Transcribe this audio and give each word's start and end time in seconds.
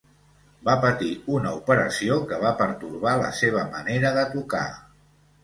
Va 0.69 0.73
patir 0.85 1.09
una 1.39 1.51
operació 1.57 2.17
que 2.31 2.39
va 2.45 2.55
pertorbar 2.63 3.15
la 3.25 3.31
seva 3.43 3.67
manera 3.77 4.17
de 4.19 4.27
tocar. 4.35 4.65